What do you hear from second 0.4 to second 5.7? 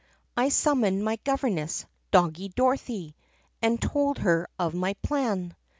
summoned my governess, Doggie Dorothy, and told her of my plan.